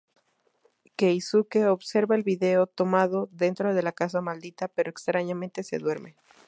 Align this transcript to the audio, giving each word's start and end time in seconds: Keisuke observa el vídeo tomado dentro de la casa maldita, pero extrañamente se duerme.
Keisuke 0.95 1.67
observa 1.67 2.15
el 2.15 2.23
vídeo 2.23 2.65
tomado 2.65 3.29
dentro 3.31 3.75
de 3.75 3.83
la 3.83 3.91
casa 3.91 4.19
maldita, 4.19 4.67
pero 4.67 4.89
extrañamente 4.89 5.61
se 5.61 5.77
duerme. 5.77 6.15